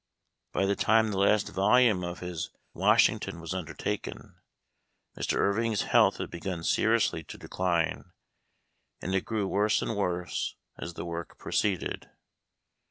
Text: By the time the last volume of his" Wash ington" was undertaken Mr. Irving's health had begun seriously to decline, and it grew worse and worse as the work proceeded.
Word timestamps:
By 0.51 0.65
the 0.65 0.75
time 0.75 1.11
the 1.11 1.19
last 1.19 1.49
volume 1.49 2.03
of 2.03 2.21
his" 2.21 2.49
Wash 2.73 3.07
ington" 3.07 3.39
was 3.39 3.53
undertaken 3.53 4.41
Mr. 5.15 5.37
Irving's 5.37 5.83
health 5.83 6.17
had 6.17 6.31
begun 6.31 6.63
seriously 6.63 7.23
to 7.25 7.37
decline, 7.37 8.05
and 8.99 9.13
it 9.13 9.25
grew 9.25 9.45
worse 9.47 9.79
and 9.79 9.95
worse 9.95 10.55
as 10.75 10.95
the 10.95 11.05
work 11.05 11.37
proceeded. 11.37 12.09